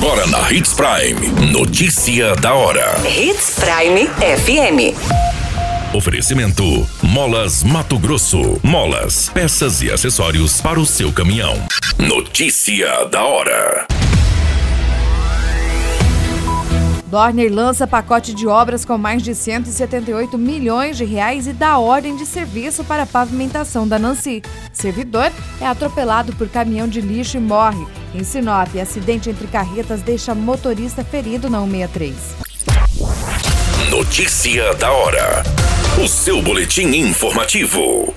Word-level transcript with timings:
Agora 0.00 0.28
na 0.28 0.52
Hits 0.52 0.74
Prime. 0.74 1.50
Notícia 1.50 2.36
da 2.36 2.54
hora. 2.54 2.94
Hits 3.04 3.56
Prime 3.58 4.06
FM. 4.06 4.94
Oferecimento: 5.92 6.62
Molas 7.02 7.64
Mato 7.64 7.98
Grosso. 7.98 8.60
Molas, 8.62 9.28
peças 9.30 9.82
e 9.82 9.90
acessórios 9.90 10.60
para 10.60 10.78
o 10.78 10.86
seu 10.86 11.12
caminhão. 11.12 11.56
Notícia 11.98 13.06
da 13.06 13.24
hora. 13.24 13.88
Dorner 17.06 17.52
lança 17.52 17.84
pacote 17.84 18.32
de 18.32 18.46
obras 18.46 18.84
com 18.84 18.96
mais 18.96 19.20
de 19.20 19.34
178 19.34 20.38
milhões 20.38 20.96
de 20.96 21.04
reais 21.04 21.48
e 21.48 21.52
dá 21.52 21.76
ordem 21.76 22.14
de 22.14 22.24
serviço 22.24 22.84
para 22.84 23.02
a 23.02 23.06
pavimentação 23.06 23.88
da 23.88 23.98
Nancy. 23.98 24.42
Servidor 24.72 25.32
é 25.60 25.66
atropelado 25.66 26.32
por 26.36 26.48
caminhão 26.48 26.86
de 26.86 27.00
lixo 27.00 27.36
e 27.36 27.40
morre. 27.40 27.97
Em 28.14 28.24
Sinop, 28.24 28.74
acidente 28.80 29.28
entre 29.28 29.46
carretas 29.46 30.00
deixa 30.00 30.34
motorista 30.34 31.04
ferido 31.04 31.50
na 31.50 31.60
163. 31.60 32.14
Notícia 33.90 34.74
da 34.74 34.90
hora. 34.90 35.42
O 36.02 36.08
seu 36.08 36.40
boletim 36.40 36.86
informativo. 36.86 38.14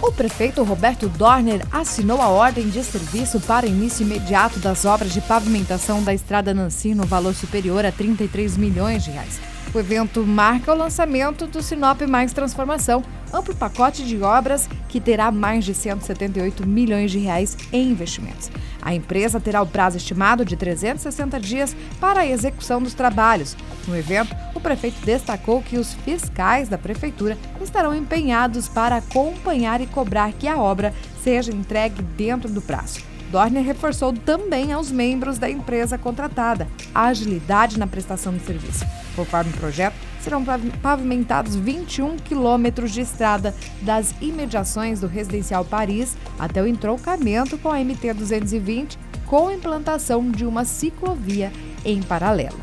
O 0.00 0.12
prefeito 0.12 0.62
Roberto 0.62 1.08
Dorner 1.08 1.60
assinou 1.70 2.20
a 2.20 2.28
ordem 2.28 2.68
de 2.68 2.82
serviço 2.82 3.40
para 3.40 3.66
início 3.66 4.04
imediato 4.04 4.58
das 4.58 4.84
obras 4.84 5.12
de 5.12 5.20
pavimentação 5.20 6.02
da 6.02 6.14
estrada 6.14 6.54
Nancy 6.54 6.94
no 6.94 7.04
valor 7.04 7.34
superior 7.34 7.84
a 7.84 7.92
33 7.92 8.56
milhões 8.56 9.04
de 9.04 9.10
reais. 9.10 9.40
O 9.74 9.78
evento 9.78 10.22
marca 10.22 10.72
o 10.72 10.76
lançamento 10.76 11.46
do 11.46 11.62
Sinop 11.62 12.02
Mais 12.02 12.32
Transformação, 12.32 13.02
amplo 13.32 13.54
pacote 13.54 14.04
de 14.04 14.20
obras 14.22 14.68
que 14.88 15.00
terá 15.00 15.30
mais 15.30 15.64
de 15.64 15.74
178 15.74 16.66
milhões 16.66 17.10
de 17.10 17.18
reais 17.18 17.56
em 17.72 17.90
investimentos. 17.90 18.50
A 18.80 18.94
empresa 18.94 19.40
terá 19.40 19.62
o 19.62 19.66
prazo 19.66 19.96
estimado 19.96 20.44
de 20.44 20.56
360 20.56 21.38
dias 21.40 21.76
para 22.00 22.20
a 22.20 22.26
execução 22.26 22.82
dos 22.82 22.94
trabalhos. 22.94 23.56
No 23.86 23.96
evento, 23.96 24.34
o 24.54 24.60
prefeito 24.60 25.04
destacou 25.04 25.62
que 25.62 25.78
os 25.78 25.94
fiscais 25.94 26.68
da 26.68 26.76
prefeitura 26.76 27.38
estarão 27.60 27.94
empenhados 27.94 28.68
para 28.68 28.96
acompanhar 28.96 29.80
e 29.80 29.86
cobrar 29.86 30.32
que 30.32 30.48
a 30.48 30.58
obra 30.58 30.92
seja 31.22 31.52
entregue 31.52 32.02
dentro 32.02 32.50
do 32.50 32.60
prazo. 32.60 33.12
Dorner 33.30 33.64
reforçou 33.64 34.12
também 34.12 34.72
aos 34.72 34.92
membros 34.92 35.38
da 35.38 35.48
empresa 35.48 35.96
contratada 35.96 36.68
a 36.94 37.06
agilidade 37.06 37.78
na 37.78 37.86
prestação 37.86 38.34
de 38.34 38.44
serviço. 38.44 38.84
Conforme 39.16 39.50
o 39.52 39.56
projeto, 39.56 39.96
serão 40.22 40.44
pavimentados 40.80 41.54
21 41.56 42.16
quilômetros 42.16 42.92
de 42.92 43.00
estrada 43.00 43.54
das 43.80 44.14
imediações 44.20 45.00
do 45.00 45.06
Residencial 45.06 45.64
Paris 45.64 46.16
até 46.38 46.62
o 46.62 46.66
entroncamento 46.66 47.58
com 47.58 47.70
a 47.70 47.78
MT-220, 47.78 48.96
com 49.26 49.50
implantação 49.50 50.30
de 50.30 50.46
uma 50.46 50.64
ciclovia 50.64 51.52
em 51.84 52.02
paralelo. 52.02 52.60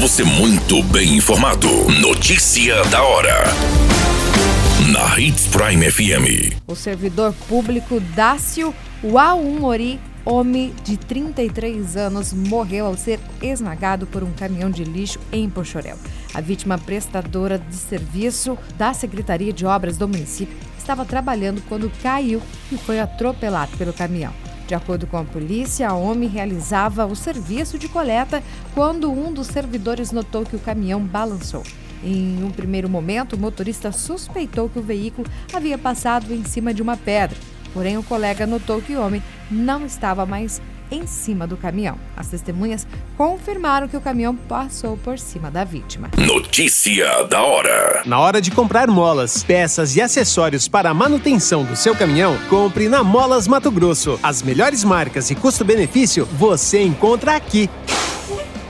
Você 0.00 0.22
muito 0.24 0.82
bem 0.84 1.16
informado. 1.16 1.68
Notícia 2.00 2.82
da 2.84 3.02
hora. 3.02 3.44
Na 4.92 5.18
Hits 5.18 5.46
Prime 5.46 5.90
FM. 5.90 6.60
O 6.66 6.74
servidor 6.74 7.32
público 7.48 8.00
Dácio 8.00 8.74
Waumori 9.02 9.98
Homem 10.26 10.72
de 10.82 10.96
33 10.96 11.98
anos 11.98 12.32
morreu 12.32 12.86
ao 12.86 12.96
ser 12.96 13.20
esmagado 13.42 14.06
por 14.06 14.22
um 14.22 14.32
caminhão 14.32 14.70
de 14.70 14.82
lixo 14.82 15.20
em 15.30 15.50
Pochorel. 15.50 15.98
A 16.32 16.40
vítima 16.40 16.78
prestadora 16.78 17.58
de 17.58 17.74
serviço 17.74 18.56
da 18.78 18.94
Secretaria 18.94 19.52
de 19.52 19.66
Obras 19.66 19.98
do 19.98 20.08
município 20.08 20.56
estava 20.78 21.04
trabalhando 21.04 21.62
quando 21.68 21.92
caiu 22.02 22.40
e 22.72 22.78
foi 22.78 23.00
atropelado 23.00 23.76
pelo 23.76 23.92
caminhão. 23.92 24.32
De 24.66 24.74
acordo 24.74 25.06
com 25.06 25.18
a 25.18 25.24
polícia, 25.24 25.90
a 25.90 25.94
homem 25.94 26.26
realizava 26.26 27.04
o 27.04 27.14
serviço 27.14 27.78
de 27.78 27.86
coleta 27.86 28.42
quando 28.72 29.12
um 29.12 29.30
dos 29.30 29.48
servidores 29.48 30.10
notou 30.10 30.46
que 30.46 30.56
o 30.56 30.60
caminhão 30.60 31.02
balançou. 31.02 31.62
Em 32.02 32.42
um 32.42 32.50
primeiro 32.50 32.88
momento, 32.88 33.36
o 33.36 33.38
motorista 33.38 33.92
suspeitou 33.92 34.70
que 34.70 34.78
o 34.78 34.82
veículo 34.82 35.28
havia 35.52 35.76
passado 35.76 36.32
em 36.32 36.44
cima 36.46 36.72
de 36.72 36.80
uma 36.80 36.96
pedra. 36.96 37.36
Porém, 37.74 37.98
o 37.98 38.02
colega 38.04 38.46
notou 38.46 38.80
que 38.80 38.94
o 38.94 39.02
homem 39.02 39.22
não 39.50 39.84
estava 39.84 40.24
mais 40.26 40.60
em 40.90 41.06
cima 41.06 41.46
do 41.46 41.56
caminhão. 41.56 41.98
As 42.16 42.28
testemunhas 42.28 42.86
confirmaram 43.16 43.88
que 43.88 43.96
o 43.96 44.00
caminhão 44.00 44.34
passou 44.34 44.96
por 44.96 45.18
cima 45.18 45.50
da 45.50 45.64
vítima. 45.64 46.10
Notícia 46.16 47.24
da 47.24 47.42
hora: 47.42 48.02
Na 48.06 48.18
hora 48.20 48.40
de 48.40 48.50
comprar 48.50 48.88
molas, 48.88 49.42
peças 49.42 49.96
e 49.96 50.00
acessórios 50.00 50.68
para 50.68 50.90
a 50.90 50.94
manutenção 50.94 51.64
do 51.64 51.76
seu 51.76 51.94
caminhão, 51.94 52.36
compre 52.48 52.88
na 52.88 53.02
Molas 53.02 53.48
Mato 53.48 53.70
Grosso. 53.70 54.18
As 54.22 54.42
melhores 54.42 54.84
marcas 54.84 55.30
e 55.30 55.34
custo-benefício 55.34 56.26
você 56.26 56.82
encontra 56.82 57.34
aqui. 57.34 57.68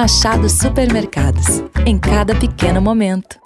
Machado 0.00 0.48
Supermercados. 0.48 1.60
Em 1.84 1.98
cada 1.98 2.32
pequeno 2.32 2.80
momento. 2.80 3.40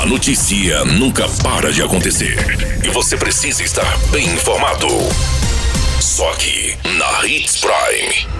A 0.00 0.06
notícia 0.06 0.84
nunca 0.84 1.24
para 1.42 1.72
de 1.72 1.82
acontecer. 1.82 2.36
E 2.84 2.88
você 2.90 3.16
precisa 3.16 3.64
estar 3.64 3.98
bem 4.12 4.24
informado. 4.34 4.86
Só 6.00 6.30
aqui, 6.30 6.76
na 6.96 7.26
Hits 7.26 7.56
Prime. 7.56 8.38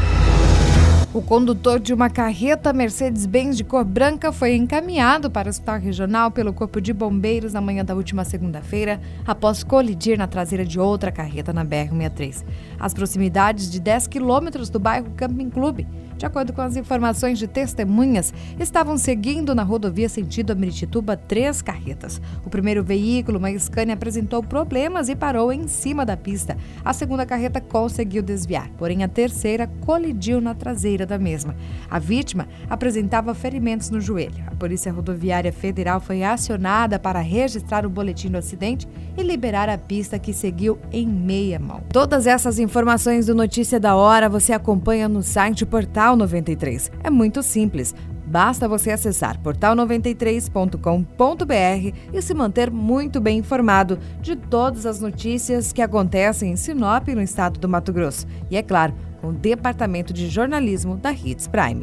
O 1.12 1.20
condutor 1.20 1.80
de 1.80 1.92
uma 1.92 2.08
carreta 2.08 2.72
Mercedes-Benz 2.72 3.56
de 3.56 3.64
cor 3.64 3.84
branca 3.84 4.30
foi 4.30 4.54
encaminhado 4.54 5.28
para 5.28 5.48
o 5.48 5.50
hospital 5.50 5.80
regional 5.80 6.30
pelo 6.30 6.52
Corpo 6.52 6.80
de 6.80 6.92
Bombeiros 6.92 7.52
na 7.52 7.60
manhã 7.60 7.84
da 7.84 7.96
última 7.96 8.24
segunda-feira, 8.24 9.00
após 9.26 9.64
colidir 9.64 10.16
na 10.16 10.28
traseira 10.28 10.64
de 10.64 10.78
outra 10.78 11.10
carreta 11.10 11.52
na 11.52 11.64
BR-63, 11.64 12.44
às 12.78 12.94
proximidades 12.94 13.68
de 13.68 13.80
10 13.80 14.06
quilômetros 14.06 14.70
do 14.70 14.78
bairro 14.78 15.10
Camping 15.16 15.50
Clube. 15.50 15.88
De 16.18 16.26
acordo 16.26 16.52
com 16.52 16.60
as 16.60 16.74
informações 16.74 17.38
de 17.38 17.46
testemunhas, 17.46 18.34
estavam 18.58 18.98
seguindo 18.98 19.54
na 19.54 19.62
rodovia 19.62 20.08
sentido 20.08 20.50
Amiritituba 20.50 21.16
três 21.16 21.62
carretas. 21.62 22.20
O 22.44 22.50
primeiro 22.50 22.82
veículo, 22.82 23.38
uma 23.38 23.56
Scania, 23.56 23.94
apresentou 23.94 24.42
problemas 24.42 25.08
e 25.08 25.14
parou 25.14 25.52
em 25.52 25.68
cima 25.68 26.04
da 26.04 26.16
pista. 26.16 26.56
A 26.84 26.92
segunda 26.92 27.24
carreta 27.24 27.60
conseguiu 27.60 28.20
desviar, 28.20 28.68
porém 28.76 29.04
a 29.04 29.08
terceira 29.08 29.68
colidiu 29.86 30.40
na 30.40 30.56
traseira 30.56 31.06
da 31.06 31.18
mesma. 31.18 31.54
A 31.88 32.00
vítima 32.00 32.48
apresentava 32.68 33.32
ferimentos 33.32 33.88
no 33.88 34.00
joelho. 34.00 34.42
A 34.48 34.56
Polícia 34.56 34.92
Rodoviária 34.92 35.52
Federal 35.52 36.00
foi 36.00 36.24
acionada 36.24 36.98
para 36.98 37.20
registrar 37.20 37.86
o 37.86 37.90
boletim 37.90 38.28
do 38.28 38.38
acidente 38.38 38.88
e 39.16 39.22
liberar 39.22 39.68
a 39.68 39.78
pista 39.78 40.18
que 40.18 40.32
seguiu 40.32 40.80
em 40.90 41.06
meia 41.06 41.60
mão. 41.60 41.80
Todas 41.92 42.26
essas 42.26 42.58
informações 42.58 43.26
do 43.26 43.36
Notícia 43.36 43.78
da 43.78 43.94
Hora 43.94 44.28
você 44.28 44.52
acompanha 44.52 45.08
no 45.08 45.22
site 45.22 45.64
portal 45.64 46.07
Portal 46.08 46.16
93. 46.16 46.90
É 47.04 47.10
muito 47.10 47.42
simples. 47.42 47.94
Basta 48.24 48.68
você 48.68 48.90
acessar 48.90 49.38
portal93.com.br 49.42 51.96
e 52.12 52.22
se 52.22 52.34
manter 52.34 52.70
muito 52.70 53.20
bem 53.20 53.38
informado 53.38 53.98
de 54.20 54.36
todas 54.36 54.86
as 54.86 55.00
notícias 55.00 55.72
que 55.72 55.82
acontecem 55.82 56.52
em 56.52 56.56
Sinop, 56.56 57.08
no 57.08 57.22
estado 57.22 57.58
do 57.58 57.68
Mato 57.68 57.92
Grosso. 57.92 58.26
E 58.50 58.56
é 58.56 58.62
claro, 58.62 58.94
com 59.20 59.28
o 59.28 59.32
Departamento 59.32 60.12
de 60.12 60.28
Jornalismo 60.28 60.96
da 60.96 61.12
Hits 61.12 61.46
Prime. 61.46 61.80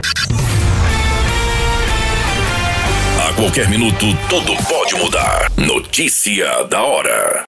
A 3.28 3.34
qualquer 3.34 3.68
minuto, 3.70 4.06
tudo 4.30 4.56
pode 4.68 4.96
mudar. 4.96 5.52
Notícia 5.58 6.64
da 6.66 6.84
hora. 6.84 7.44